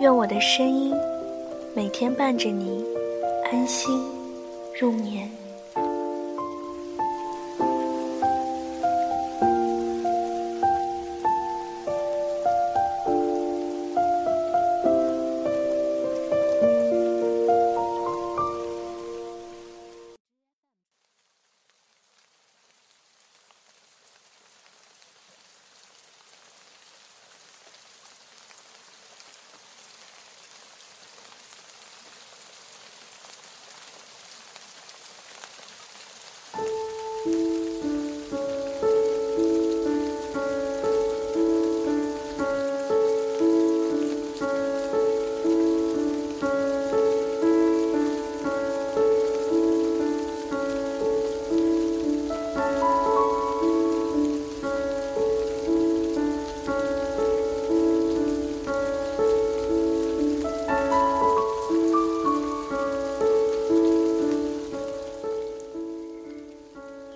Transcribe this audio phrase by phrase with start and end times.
[0.00, 0.94] 愿我的声音
[1.76, 2.82] 每天伴着你
[3.52, 4.02] 安心
[4.80, 5.39] 入眠。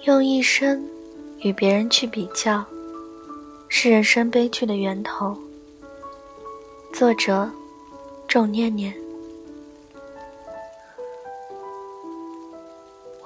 [0.04, 0.86] 用一生
[1.38, 2.62] 与别人去比较，
[3.68, 5.34] 是人生悲剧的源头。
[6.92, 7.48] 作者：
[8.28, 8.94] 仲念念。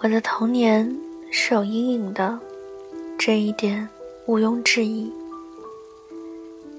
[0.01, 0.89] 我的童年
[1.33, 2.39] 是有阴影的，
[3.19, 3.89] 这一点
[4.27, 5.13] 毋庸置疑。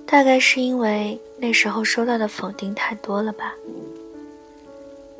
[0.06, 3.54] 大概是因为那时候收到的否定太多了吧。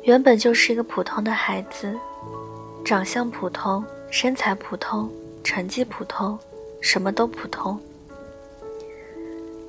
[0.04, 1.94] 原本就是一个普通的孩子，
[2.82, 3.84] 长相普通。
[4.10, 5.08] 身材普通，
[5.44, 6.36] 成绩普通，
[6.80, 7.78] 什么都普通。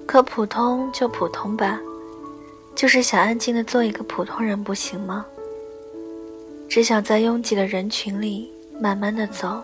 [0.08, 1.80] 可普通就普通吧，
[2.76, 5.26] 就是想安静的做一个普通人，不行吗？
[6.68, 9.62] 只想在拥挤的人群里慢慢的走，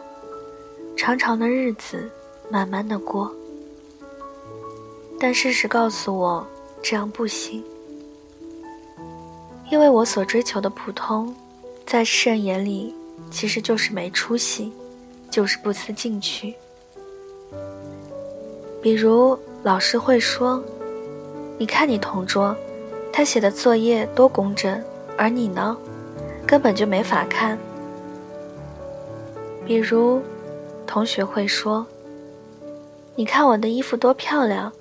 [0.96, 2.10] 长长的日子
[2.50, 3.34] 慢慢的过。
[5.20, 6.46] 但事实告诉我，
[6.84, 7.64] 这样不行，
[9.72, 11.36] 因为我所追求的普通，
[11.86, 12.94] 在世人眼里。
[13.30, 14.72] 其实就是没出息，
[15.30, 16.54] 就是不思进取。
[18.82, 20.64] 比如老师会说
[21.58, 22.56] ：“你看你同桌，
[23.12, 24.82] 他写的作业多工整，
[25.18, 25.78] 而你呢，
[26.46, 27.58] 根本就没法看。”
[29.66, 30.22] 比如
[30.86, 31.86] 同学会说
[33.16, 34.72] ：“你看我的衣服多漂亮，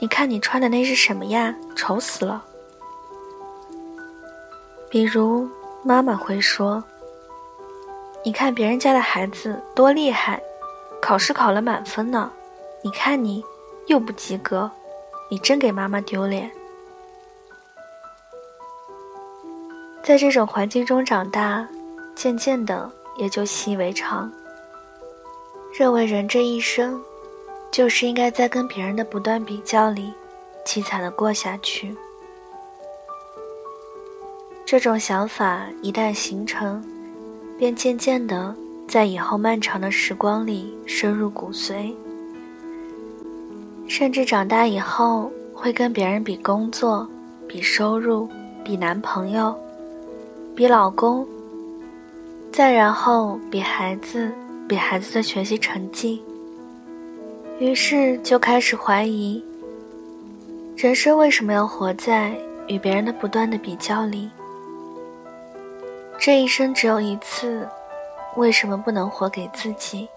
[0.00, 1.54] 你看你穿的那是什么呀？
[1.76, 2.44] 丑死了。”
[4.88, 5.46] 比如
[5.84, 6.82] 妈妈会说。
[8.24, 10.40] 你看别人家的孩子多厉害，
[11.00, 12.30] 考试考了满分呢。
[12.80, 13.44] 你看你
[13.86, 14.70] 又不及格，
[15.28, 16.50] 你真给妈妈丢脸。
[20.04, 21.66] 在这种环境中长大，
[22.14, 24.30] 渐渐的也就习以为常，
[25.72, 27.02] 认为人这一生
[27.72, 30.12] 就是应该在跟别人的不断比较里
[30.64, 31.96] 凄惨的过下去。
[34.64, 36.84] 这种想法一旦形成。
[37.58, 38.54] 便渐渐的
[38.88, 41.92] 在以后漫长的时光里深入骨髓，
[43.86, 47.08] 甚至长大以后会跟别人比工作、
[47.48, 48.28] 比收入、
[48.64, 49.54] 比男朋友、
[50.56, 51.26] 比老公，
[52.50, 54.30] 再然后比孩子、
[54.68, 56.22] 比孩子的学习成绩。
[57.60, 59.42] 于是就开始怀疑：
[60.76, 62.36] 人生为什么要活在
[62.66, 64.28] 与别人的不断的比较里？
[66.24, 67.68] 这一生只有一次，
[68.36, 70.08] 为什么不能活给自己？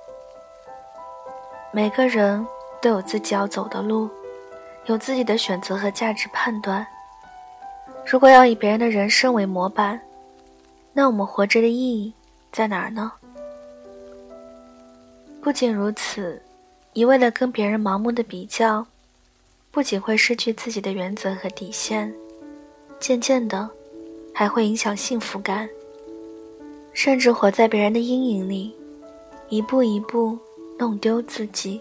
[1.71, 2.45] 每个人
[2.79, 4.07] 都有自己要走的路，
[4.85, 6.85] 有自己的选择和价值判断。
[8.05, 9.99] 如果要以别人的人生为模板，
[10.93, 12.13] 那我们活着的意义
[12.51, 13.11] 在哪儿呢？
[15.41, 16.39] 不仅如此，
[16.93, 18.85] 一味的跟别人盲目的比较，
[19.71, 22.13] 不仅会失去自己的原则和底线，
[22.99, 23.67] 渐渐的，
[24.35, 25.67] 还会影响幸福感。
[26.95, 28.73] 甚至活在别人的阴影里，
[29.49, 30.35] 一步一步
[30.79, 31.79] 弄丢自己。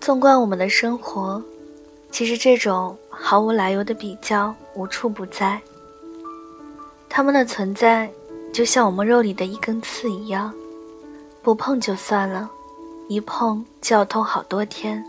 [0.00, 1.40] 纵观我们的生活，
[2.10, 5.62] 其实这种毫无来由的比较无处不在。
[7.08, 8.10] 他们的存在，
[8.52, 10.52] 就像我们肉里的一根刺一样，
[11.40, 12.50] 不碰就算了，
[13.12, 15.04] 一碰就要痛好多天，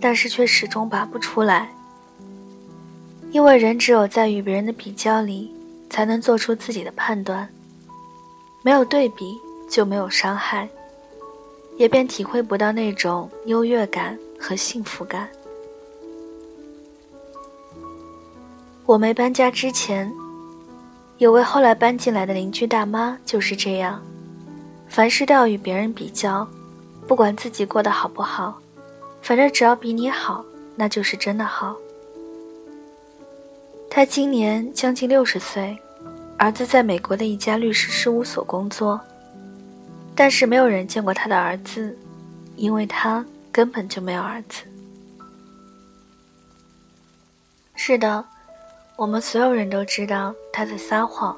[0.00, 1.68] 但是却始终拔不出来。
[3.32, 5.52] 因为人只有在与别人的比较里，
[5.88, 7.48] 才能做出自己的判断。
[8.62, 9.36] 没有对比，
[9.68, 10.68] 就没有伤害，
[11.76, 15.28] 也便体会不到那种优越感和幸福感。
[18.86, 20.12] 我没搬家之前，
[21.18, 24.00] 有位后来搬进来的邻居大妈就是这样，
[24.88, 26.46] 凡事都要与别人比较，
[27.10, 28.62] 不管自己过得好不好，
[29.20, 30.44] 反正只要比你好，
[30.76, 31.74] 那就是真的好。
[33.90, 35.76] 他今年将近六十岁，
[36.38, 39.00] 儿子在美国的一家律师事务所工作，
[40.14, 41.98] 但是没有人见过他的儿子，
[42.54, 44.62] 因为他根本就没有儿子。
[47.74, 48.24] 是的。
[48.94, 51.36] 我们所有人都知道他在撒谎，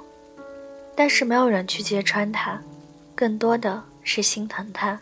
[0.95, 2.61] 但是没有人去揭穿他，
[3.15, 5.01] 更多的是心疼他。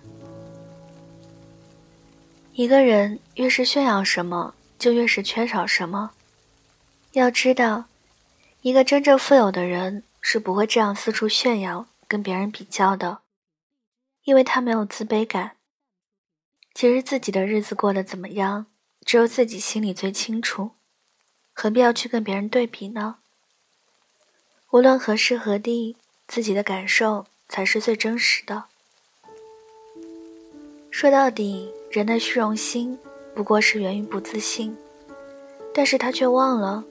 [2.53, 6.11] 一个人越是炫耀什么，就越是缺少什么。
[7.13, 7.85] 要知道，
[8.63, 13.21] 一个真正富有的人是不会这样四处炫耀、跟别人比较的，
[14.25, 15.57] 因为他没有自卑感。
[16.75, 18.67] 其实自己的日子过得怎么样，
[19.05, 20.73] 只有自己心里最清楚。
[21.53, 23.17] 何必要去跟别人对比呢？
[24.71, 25.97] 无论何时何地，
[26.29, 28.65] 自己的感受才是最真实的。
[30.91, 32.97] 说到底，人的虚荣心
[33.35, 34.77] 不过是源于不自信，
[35.75, 36.85] 但是他却忘了，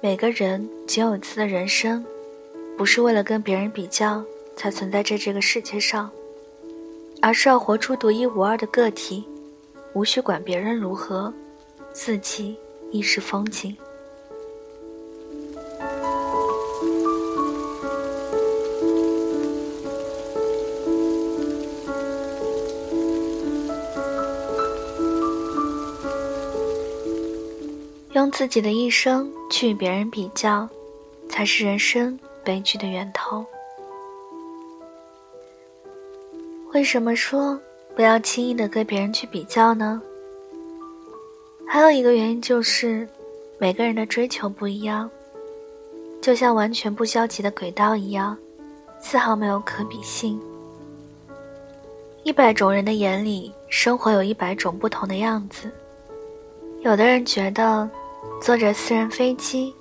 [0.00, 2.02] 每个人仅有一次的人生，
[2.74, 4.24] 不是为了跟别人比较
[4.56, 6.10] 才存在在这个世界上，
[7.20, 9.22] 而是要活出独一无二的个体，
[9.92, 11.30] 无需管别人如何，
[11.92, 12.56] 自己
[12.90, 13.76] 亦是风景。
[28.32, 30.66] 自己的一生去与别人比较，
[31.28, 33.44] 才是人生悲剧的源头。
[36.72, 37.60] 为什么说
[37.94, 40.00] 不要轻易的跟别人去比较呢？
[41.68, 43.06] 还有一个原因就是，
[43.58, 45.08] 每个人的追求不一样，
[46.22, 48.36] 就像完全不交集的轨道一样，
[48.98, 50.40] 丝毫没有可比性。
[52.22, 55.70] 一百种人的眼里，生活有一百种不同的样子。
[56.80, 57.88] 有的人觉得。
[58.40, 59.74] 坐着私人飞机，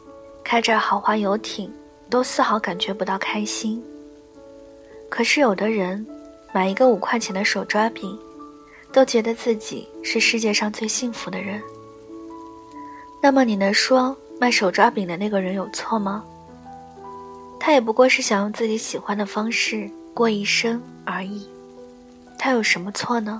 [0.44, 1.72] 开着豪华游艇，
[2.10, 3.84] 都丝毫感觉不到开心。
[5.10, 6.06] 可是有的人，
[6.54, 8.18] 买一个五块钱的手抓饼，
[8.92, 11.62] 都觉得自己是世界上最幸福的人。
[13.22, 16.24] 那么你能说卖手抓饼的那个人有错吗？
[17.60, 21.48] 他也不过是想用自己喜欢的方式过一生而已，
[22.38, 23.40] 他有什么错呢？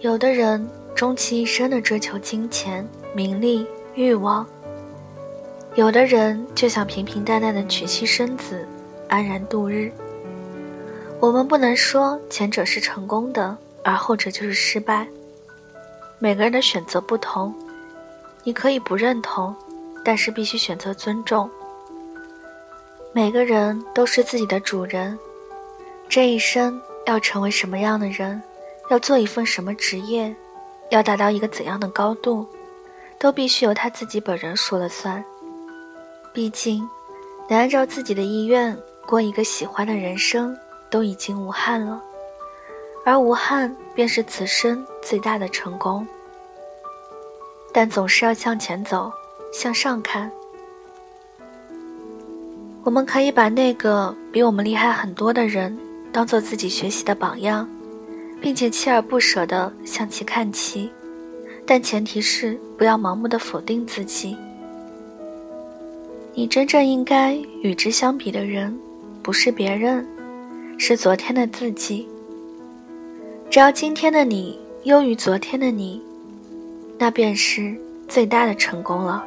[0.00, 0.68] 有的人。
[0.96, 4.46] 终其一生的追求金钱、名利、欲望，
[5.74, 8.66] 有的人就想平平淡淡的娶妻生子，
[9.06, 9.92] 安然度日。
[11.20, 13.54] 我们不能说前者是成功的，
[13.84, 15.06] 而后者就是失败。
[16.18, 17.54] 每个人的选择不同，
[18.42, 19.54] 你可以不认同，
[20.02, 21.48] 但是必须选择尊重。
[23.12, 25.18] 每个人都是自己的主人，
[26.08, 28.42] 这一生要成为什么样的人，
[28.88, 30.34] 要做一份什么职业。
[30.90, 32.46] 要达到一个怎样的高度，
[33.18, 35.24] 都必须由他自己本人说了算。
[36.32, 36.88] 毕竟，
[37.48, 38.76] 能按照自己的意愿
[39.06, 40.56] 过一个喜欢的人生，
[40.90, 42.02] 都已经无憾了。
[43.04, 46.06] 而无憾，便是此生最大的成功。
[47.72, 49.12] 但总是要向前走，
[49.52, 50.30] 向上看。
[52.84, 55.76] 我们可以把那个比我们厉害很多的人，
[56.12, 57.68] 当做自己学习的榜样。
[58.46, 60.88] 并且锲而不舍地向其看齐，
[61.66, 64.36] 但前提是不要盲目的否定自己。
[66.32, 68.72] 你真正应该与之相比的人，
[69.20, 70.06] 不是别人，
[70.78, 72.06] 是昨天的自己。
[73.50, 76.00] 只要今天的你优于昨天的你，
[76.96, 77.76] 那便是
[78.06, 79.26] 最大的成功了。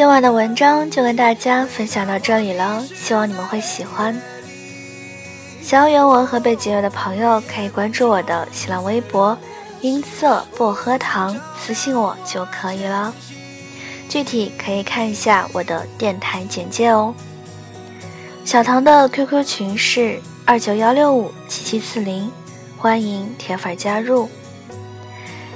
[0.00, 4.18] 今晚的文章就跟大家分享到这里了，希望你们会喜欢。
[5.60, 9.36] 想要原文和背景乐的朋友，可以关注我的新浪微博
[9.82, 13.12] “音色薄荷糖”，私信我就可以了。
[14.08, 17.14] 具体可以看一下我的电台简介哦。
[18.42, 22.32] 小唐的 QQ 群是二九幺六五七七四零，
[22.78, 24.30] 欢迎铁粉加入。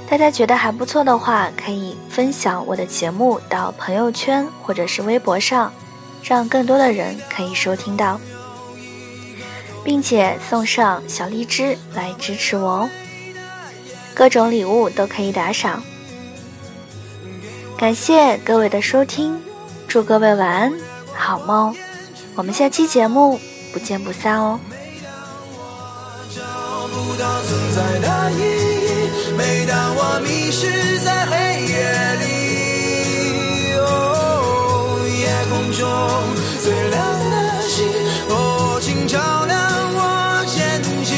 [0.07, 5.73] 大家觉得还不错的话，可以分享我的节目到朋友圈或者是微博上，
[6.23, 8.19] 让更多的人可以收听到，
[9.83, 12.89] 并且送上小荔枝来支持我哦。
[14.13, 15.83] 各种礼物都可以打赏。
[17.77, 19.41] 感谢各位的收听，
[19.87, 20.73] 祝各位晚安，
[21.13, 21.75] 好梦。
[22.35, 23.39] 我们下期节目
[23.73, 24.59] 不见不散哦。
[29.67, 31.33] 当我迷失在黑
[31.65, 31.75] 夜
[32.21, 32.23] 里，
[33.79, 35.83] 哦，夜空中
[36.61, 37.35] 最亮的
[37.67, 37.75] 星，
[38.29, 39.17] 哦，请照
[39.47, 39.57] 亮
[39.95, 39.99] 我
[40.47, 41.17] 前进。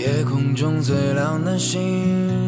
[0.00, 2.41] 夜空中最亮的星。